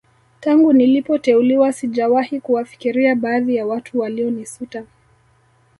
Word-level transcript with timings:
Tangu 0.39 0.73
nilipoteuliwa 0.73 1.73
sijawahi 1.73 2.39
kuwafikiria 2.41 3.15
baadhi 3.15 3.55
ya 3.55 3.65
watu 3.65 3.99
walionisuta 3.99 4.83